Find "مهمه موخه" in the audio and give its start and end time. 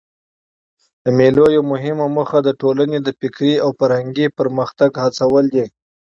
1.73-2.39